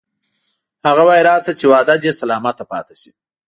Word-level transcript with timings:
هغه 0.85 1.03
وایی 1.07 1.25
راشه 1.29 1.53
چې 1.59 1.65
وعده 1.71 1.95
دې 2.03 2.11
سلامته 2.21 2.63
پاتې 2.71 2.95
شي 3.01 3.11